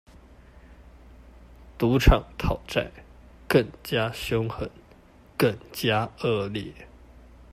[1.77, 2.89] 賭場討債
[3.47, 4.71] 更加兇狠、
[5.37, 6.73] 更加惡劣